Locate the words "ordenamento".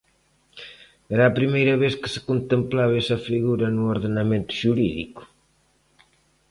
3.95-4.51